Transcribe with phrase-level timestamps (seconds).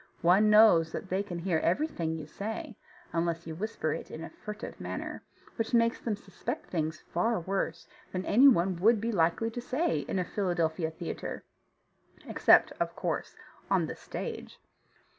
[0.23, 2.75] One knows that they can hear everything you say,
[3.13, 5.21] unless you whisper it in a furtive manner,
[5.57, 9.99] which makes them suspect things far worse than any one would be likely to say
[9.99, 11.43] in a Philadelphia theatre,
[12.25, 13.35] except, of course,
[13.69, 14.57] on the stage.